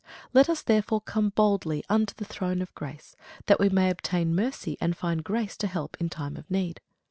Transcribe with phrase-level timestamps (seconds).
[0.33, 3.15] Let us therefore come boldly unto the throne of grace,
[3.45, 6.81] that we may obtain mercy, and find grace to help in time of need.